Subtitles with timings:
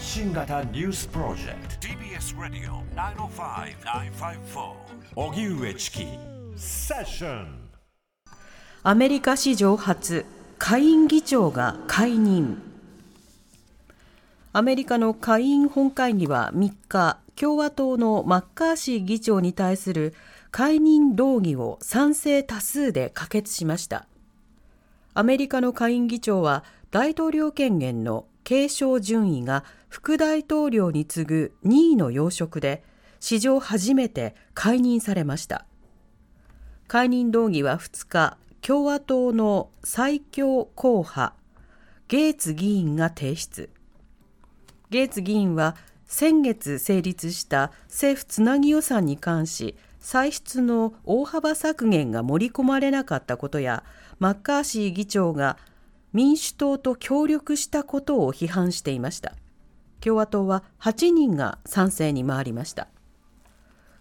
[0.00, 1.86] 発信型ニュースプロジェクト。
[1.86, 2.82] TBS ラディオ
[3.28, 4.72] 905-954
[5.14, 6.06] おぎゅうえちき
[6.56, 7.68] セッション
[8.82, 10.24] アメリカ史上初
[10.58, 12.62] 下院議長が解任。
[14.54, 20.14] アメリカの下院本会議は3日共和党のマッカーシー議長に対する
[20.50, 24.06] 解任動議を賛成多数で可決しました。
[25.12, 32.82] アメリカの下院議長は大統領権限の継承順位が副大統領に次ぐ2位の要職で
[33.18, 35.66] 史上初めて解任されました。
[36.88, 41.30] 解任動議は2日共和党の最強候補
[42.08, 43.68] ゲーツ議員が提出。
[44.90, 45.76] ゲーツ議員は
[46.06, 53.84] 先月成立した政府つなぎ予算に関し歳出の大幅削減が盛り込まれなかったことや
[54.18, 55.58] マッカーシー議長が
[56.12, 59.34] 民主党と協力したことを批判していました。
[60.00, 62.88] 共和党は8人が賛成に回りました。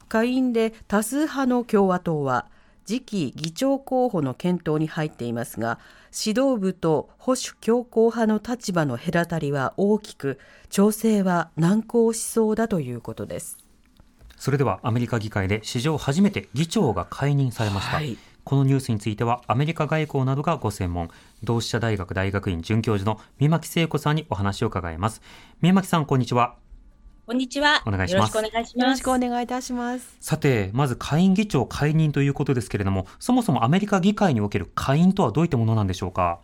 [0.07, 2.47] 下院で多数派の共和党は
[2.85, 5.77] 次期議長候補の検討に入っていますが
[6.25, 13.57] 指導部と保守強硬派の立場の隔たりは大きく調整は難航しそうだということです。
[14.37, 18.17] それではアメリカ議会で史上初めて議長が解任されました、はい、
[18.49, 21.11] このニュースについてはアメリカ外交などがご専門
[21.43, 25.21] 同志社大学大学院准教授の三巻聖子さんにお話を伺います
[25.61, 26.55] 三巻さんこんにちは
[27.27, 27.83] こんにちは。
[27.85, 28.35] お願いします。
[28.35, 28.79] よろしくお願いします。
[28.79, 30.17] よろしくお願いいたします。
[30.19, 36.39] さて、まず下院議長解任ということですけれども、そもそもアメリカ議会における下院とはどういったものなんでしょうか？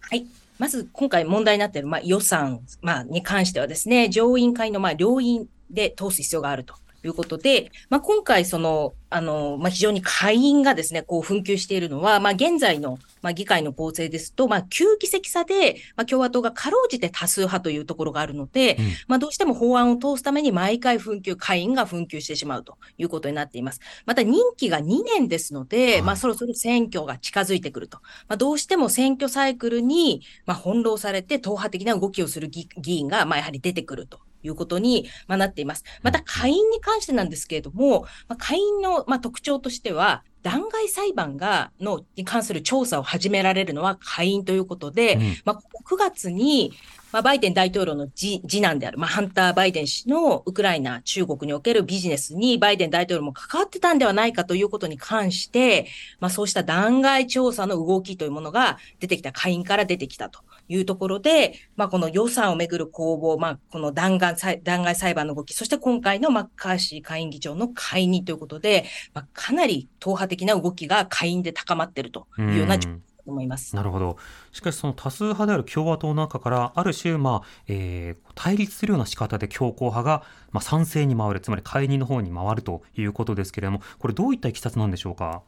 [0.00, 0.26] はい。
[0.58, 6.74] まず今回問題になっている、まあ、予算、まあ、に関してはですね、上院会の、まあ、両院で通す必要があると
[7.06, 23.80] いうことで、まあ、今回、その、あの、まあ、非常に下院がですね、こう、紛糾しているのは、まあ、現在の、まあ、議会の構成ですと、まあ、9議席差で、まあ、共和党がかろうじて多数派というところがあるので、うん、まあ、どうしても法案を通すために毎回紛糾、下院が紛糾してしまうということになっています。
[24.06, 27.98] また、任期が2年ですので、はい、まあ、そろそろ選挙が近づいてくると。
[28.28, 34.20] まあ、どうしても選挙サイクルに、まあ、翻弄されて、党派的な動きをする議員が、まあ、やはり出てくると。
[34.42, 35.84] いうことに、まあ、なっています。
[36.02, 46.72] また、下院に関してなんですけれども、まあ、下院の、まあ、特徴としては、弾劾裁判が、の、に関する調査を始められるのは下院ということで、うん、まあ、9月に、
[47.12, 55.86] まあ、バイデン大統領の次次男である、まあ、ハンター・バイデン氏のウクライナ、中国におけるビジネスにバイデン大統領も関わってたんではないかということに関して、
[56.20, 74.16] まあ、そうした弾劾調査の動きというものが出てきた、下院から出てきたというところで、まあ、この予算をめぐる攻防、まあ、この弾劾弾劾裁判の動き、そして今回のマッカーシー下院議長の解任ということで、まあ、かなり党派的な動きが下院で高まっているというような状況思いますなるほど。
[74.50, 85.42] しかし、その多数派である共和党の中から、ある種、まあ、えー、対立するような仕方で強硬派が、まあ、賛成に回る、つまり解任の方に回るということですけれども、これ、どういったいきさつなんでしょうか？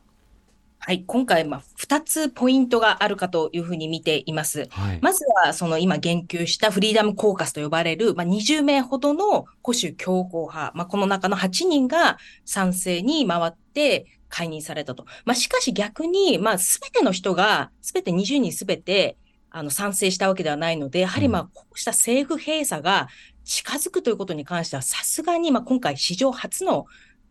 [0.87, 4.69] はい、今回、まあ、2つポイントがあるかというふうに見ています。
[4.69, 15.07] はい、まずは、その今言及したフリーダムコーカスと呼ばれる、まあ、20名ほどの保守強硬派、まあ、この中の8人が賛成に回って解任されたと。
[15.25, 19.17] まあ、しかし逆に、まあ、すべての人が、すべて20人すべて、
[19.49, 23.09] あの、賛成したわけではないので、やはりまあ、こうした政府閉鎖が
[23.47, 26.85] 近づくということに関しては、さすがに、まあ、今回史上初の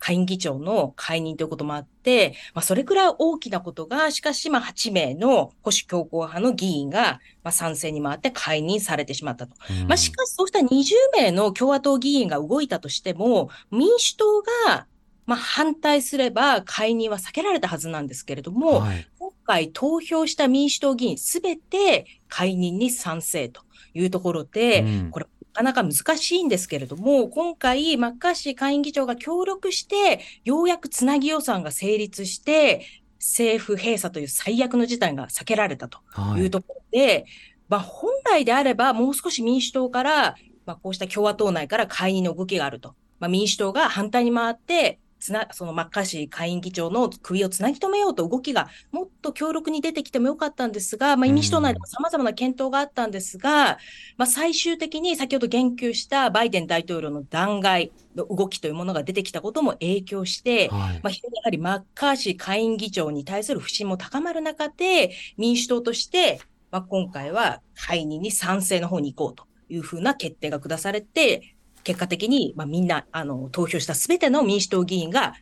[0.03, 9.55] 下院議長の解任ということもあって、まあ、それくらい大きなことが、しかし、まあ、8名の保守強硬派の議員が、まあ、賛成に回って解任されてしまったと。
[9.87, 14.87] まあ、しかし、そうした20名の共和党議員が動いたとしても、民主党が、
[15.25, 23.61] まあ、反対すれば解任は避けられたはずなんですけれども、はい、今回投票した民主党議員すべて解任に賛成と
[23.93, 32.85] いうところで、うん、これなかなか難しいんですけれども、今回、マッカーシー下院議長が協力して、ようやくつなぎ予算が成立して、
[33.19, 35.99] 政府閉鎖という最悪の事態が避けられたと
[36.37, 37.25] いうところで、はい、
[37.69, 40.35] まあ、本来であれば、もう少し民主党から、
[40.65, 42.95] まあ、こうした共和党内から解任の動きがあると。
[43.19, 53.77] まあ、民主党が反対に回って、つな、そのマッカーシー下院議長の首をつなぎ止めようと動きがもっと強力に出てきてもよかったんですが、まあ、民主党内でも様々な検討があったんですが、
[54.17, 75.33] まあ、最終的に先ほど言及したバイデン大統領の弾劾の動きというものが出てきたことも影響して、はい、まあ、やはりマッカーシー下院議長に対する不信も高まる中で、民主党として、まあ、今回は解任に賛成の方に行こうというふうな決定が下されて、結果的に、まあ、みんな、あの、投票したすべての民主党議員が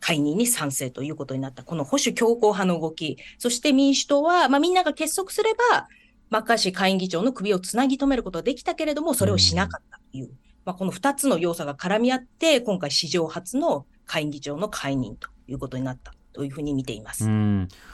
[0.00, 1.62] 解任に賛成ということになった。
[1.62, 3.16] この保守強硬派の動き。
[3.38, 5.88] そして民主党は、まあ、みんなが結束すれば、
[6.30, 10.30] マッカーシー下院議長の首をつなぎ止めることができたけれども、それをしなかったという、うん、
[10.64, 17.24] まあ、この2つの要素が絡み合って、今回史上初の下院議長の解任ということになったというふうに見ています。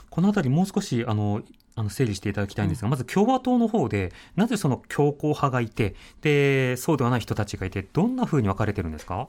[0.09, 1.41] このあたりもう少しあの
[1.81, 9.27] あの整理していただきたいんですが、まず共和党の方でなぜその強硬派がいてでそうではない人たちがいてどんなふうに分かれてるんですか？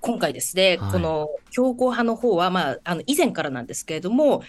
[0.00, 4.42] 今回ですね、はい、この強硬派の方は、まあ、あの以前からなんですけれども、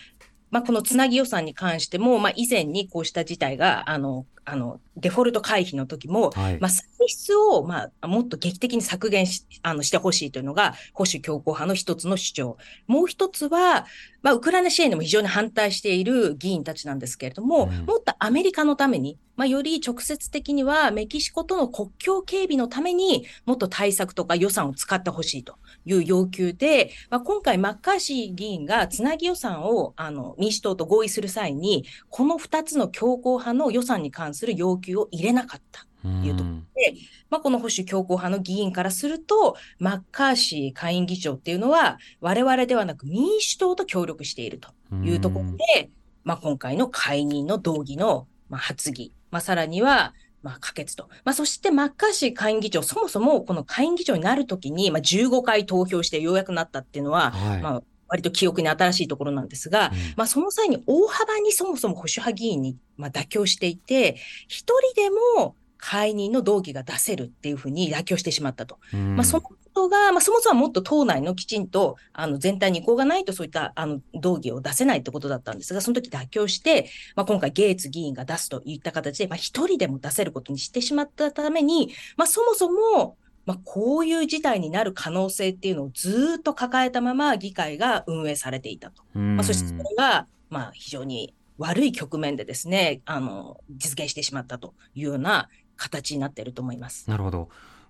[0.52, 12.58] まあ、このつなぎ予算に関しても、まあ、以前にこうした事態があのあの、デフォルト回避の時も、はい、まあ、歳出を、まあ、もっと劇的に削減し、あの、してほしいというのが、保守強硬派の一つの主張。
[12.88, 13.86] もう一つは、
[14.22, 25.56] まあ、ウクライナ支援でも非常に反対している議員たちなんですけれども、うん、もっとアメリカのために、まあ、より直接的にはメキシコとの国境警備のためにもっと対策とか予算を使ってほしいと
[25.88, 35.86] いう要求で、まあ、今回マッカーシー議員がつなぎ予算をあの民主党と合意する際に、この2つの強硬派の予算に関する要求を入れなかった。
[36.04, 36.96] というところで、
[37.30, 45.90] まあ、この保守強硬派の議員からすると、マッカーシー下院議長っていうのは、我々ではなく民主党と協力しているというところで、
[46.24, 50.14] まあ、今回の解任の動議の、まあ、発議、まあ、さらには、
[50.44, 51.10] まあ、可決と。
[51.26, 64.16] まあ、そしてマッカーシー下院議長、そもそもこの下院議長になるときに、まあ、15回投票してようやくなったっていうのは、はい、まあ、割と記憶に新しいところなんですが、うん、まあ、その際に大幅にそもそも保守派議員に、まあ、妥協していて、
[64.48, 68.80] 一人でも解任の動議が出せるっていうふうに妥協してしまったと。
[68.94, 69.44] うん、まあ、その
[69.78, 89.04] ことが、まあ、そもそももっと党内のきちんとあの全体に意向がないとそういったあの動議を出せないってことだったんですが、その時妥協して、まあ、今回ゲイツ議員が出すといった形で、まあ、一人でも出せることにしてしまったために、まあ、そもそもまあ、こういう事態になる可能性っていうのをずっと抱えたまま議会が運営されていたと。
[89.14, 95.48] まあ、そしてそれが、まあ、非常に悪い局面でですね、あの、実現してしまったというような
[95.78, 97.10] 形になっていると思います。
[97.10, 97.48] なるほど。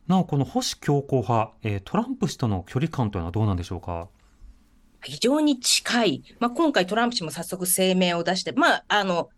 [0.07, 4.07] なお、この保守強硬派、え、トランプ氏との距離感というのはどうなんでしょうか？
[5.04, 6.24] 非常に近い。
[6.39, 9.30] まあ、今回トランプ氏も早速声明を出して、まあ、あの、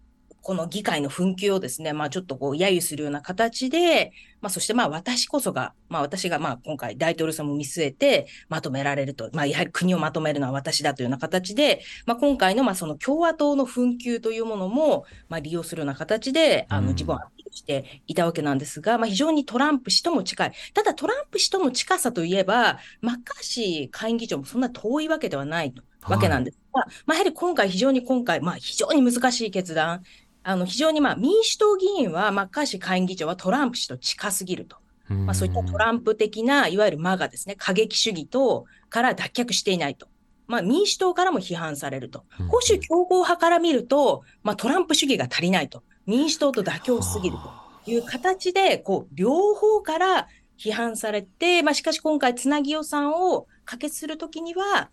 [0.41, 20.53] この議会の紛糾をですね、まあちょっとこう揶揄するような形で、まあそしてまあ私こそが、まあ私がまあ今回大統領選も見据えてまとめられると、まあやはり国をまとめるのは私だというような形で、まあ今回のまあその共和党の紛糾というものもまあ利用するような形で、あの自分をアピールしていたわけなんですが、まあ非常にトランプ氏とも近い。
[20.73, 25.83] ただトランプ氏との近さといえば、マッカーシー下院議長もそんな遠いわけではないと。
[26.07, 30.03] わけなんですが、はい、まあ、やはり今回非常に今回、まあ、非常に難しい決断、
[30.43, 34.77] あの非常にまあ民主党議員はマッカーシー下院議長はトランプ氏と近すぎると。
[35.09, 40.07] まあ、そういったトランプ的ないわゆるマガですね、過激主義とから脱却していないと。
[40.47, 42.25] まあ、民主党からも批判されると。
[42.49, 45.83] 保守強硬派から見ると、まあ、トランプ主義が足りないと。
[46.05, 47.37] 民主党と妥協しすぎる
[47.85, 50.27] という形で、こう、両方から
[50.57, 54.89] 批判されて、まあ、しかし今回つなぎ予算を可決するときには、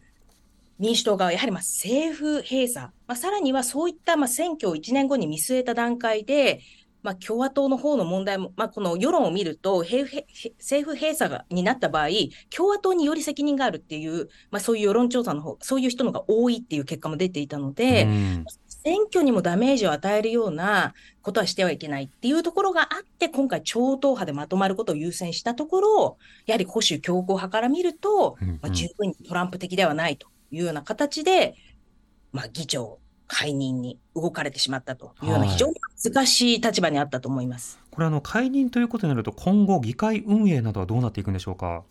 [0.79, 6.61] 民主党側、やはりまあ政府閉鎖、まあ、さらにはそういったまあ選挙を1年後に見据えた段階で、
[7.07, 12.09] まあ、共和党の方の問題も、まあ、この世論を見ると、政府閉鎖がになった場合、
[12.51, 18.09] 共和党により責任があるっていう、まあ、そういう世論調査の方、そういう人のが多いっていう結果も出ていたので、
[18.67, 30.29] 選挙にもダメージを与えるようなことはしてはいけないっていうところがあって、今回超党派でまとまることを優先したところ、やはり保守強硬派から見ると、まあ、十分にトランプ的ではないと。
[30.51, 31.55] いうような形で、
[32.33, 32.99] まあ、議長
[33.29, 35.75] 解任に動かれてしまったというような非常に
[36.05, 37.81] 難しい立場にあったと思います。
[37.91, 41.83] これあの解任ということになると今後議会運営などはどうなっていくんでしょうか？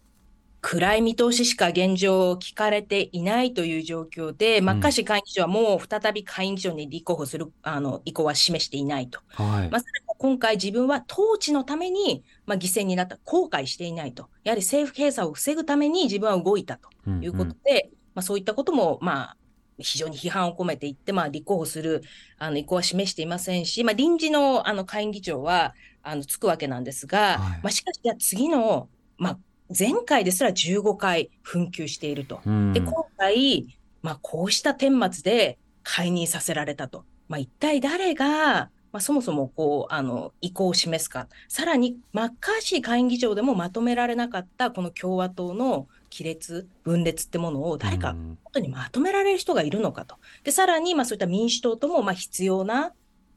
[0.61, 9.19] 暗い見通ししか現状聞かれていないという状況で、うん、マッカーシー下院議長はもう再び下院議長に立候補するあの意向は示していないと。
[9.27, 9.81] はいまあ、
[10.17, 14.29] 今回自分は統治のために、まあ、犠牲になった、後悔していないと。
[14.43, 16.89] やはり政府閉鎖を防ぐために自分は動いたと
[17.21, 19.37] いうことで、うんうんまあ、そういったことも、まあ、
[19.77, 22.01] 非常に批判を込めていって、まあ、立候補する
[22.39, 29.37] あの意向は示していませんし、まあ、臨時のあの下院議長はあのつくわけなんですが、はい、まあ、しかし、次の、まあ、
[29.77, 32.39] 前回ですら15回紛糾していると。
[32.73, 37.03] で、今回、まあ、こうした顛末で解任させられたと。
[37.27, 50.15] まあ、一体誰が、まあ、そもそもこうあの意向を示すか、さらにマッカーシー下院議長でもまとめられなかったこの共和党の亀裂、分裂ってものを誰か本当にまとめられる人がいるのかと。
[50.43, 52.93] で、さらに、まあそういった民主党ともまあ必要な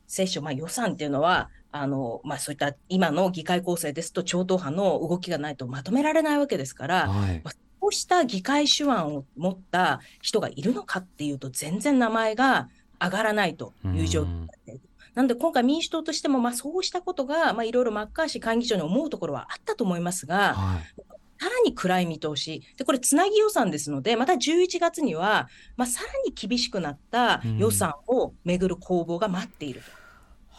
[0.07, 12.69] 接種、まあ予算っていうのは、あの、まあそういった今の議会構成ですと超党派の動きがないとまとめられないわけですから、はい、まあ、こうした議会手腕を持った人がいるのかっていうと全然名前が
[13.01, 14.81] 上がらないという状況になっている。
[15.15, 21.03] なので今回民主党としても、まあ、そうしたことが、まあ、いろいろマッカーシー下院議長に思うところはあったと思いますが、はい、
[21.41, 22.63] さらに暗い見通し。
[22.77, 29.87] で、これ、つなぎ予算ですので、また11月には、まあ、さらに厳しくなった予算をめぐる攻防が待っていると。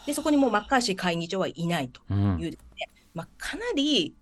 [0.00, 2.58] うん、で、そこにもうマッカーシー会議長はいないという、ね、
[3.14, 4.14] まあ、かなり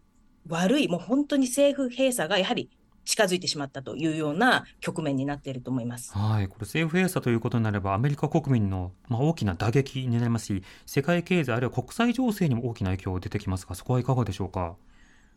[0.48, 2.70] 悪い、もう本当に政府閉鎖がやはり
[3.04, 6.12] 近づいてしまったというような局面になっていると思います。
[6.12, 14.76] はい、これ政府閉鎖ということになればアメリカ国民のまあ大きな打撃になりますし、世界経済あるいは国際情勢にも大きな影響が出てきますが、そこはいかがでしょうか？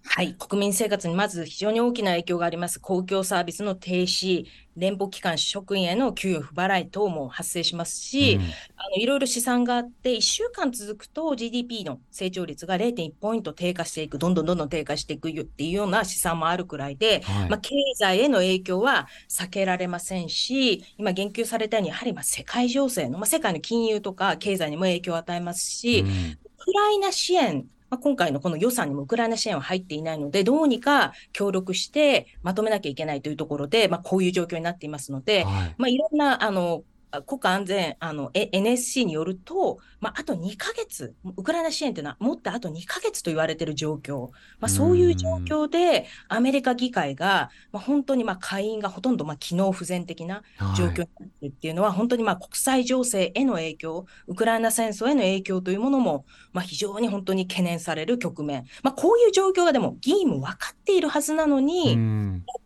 [0.04, 2.80] はい、国民生活にまず非常に大きな影響があります。
[2.80, 8.42] 公共サービスの停止、連邦機関職員への給与不払い等も発生しますし、うん、
[8.78, 26.12] あのいろいろ試算があって、1週間続くと GDP の成長率が0.1ポイント低下していく、どんどんどんどん低下していくっていうような試算もあるくらいで、はい、まあ、経済への影響は避けられませんし、今言及されたように、やはりまあ世界情勢の、まあ、世界の金融とか経済にも影響を与えますし、うん、ウ
[26.58, 36.84] クライナ支援まあ、今回のこの予算にもウクライナ支援は入っていないので、どうにか協力してまとめなきゃいけないというところで、まあ、こういう状況になっていますので、はい、まあ、いろんな、あの、
[37.26, 50.44] 国家安全、あの、NSC によると、まあ、あと2ヶ月、ウクライナ支援というのは、もっとあと2ヶ月と言われている状況、まあ、そういう状況で、アメリカ議会が、まあ、本当にまあ会員がほとんどまあ機能不全的な
[50.78, 61.98] 状況になっているっていうのは、はい、本当にまあ国際情勢への影響、ウクライナ戦争への影響というものも、まあ、非常に本当に懸念される局面、まあ、こういう状況がでも議員も分かっているはずなのに、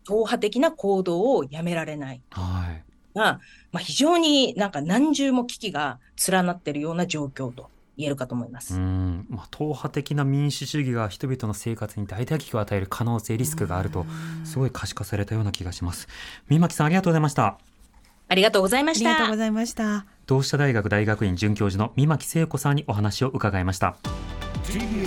[0.04, 2.22] 党派的な行動をやめられない。
[2.30, 2.85] はい
[3.16, 3.40] が、
[3.72, 5.98] まあ、非常になんか何重も危機が
[6.30, 8.74] 連なっているような状況と言えるかと思います。
[8.74, 14.06] うんまあ、党派的な民主主義が人々の生活に大打撃を与える可能性、リスクがあると、
[14.44, 16.06] すごい可視化されたような気がします。
[16.48, 17.58] 三巻さん、ありがとうございました。
[18.28, 19.10] ありがとうございました。
[19.10, 20.04] ありがとうございました。
[20.26, 23.96] 同志社大学大学院准教授の三巻聖子さんにお話を伺いました。
[24.64, 25.06] TBS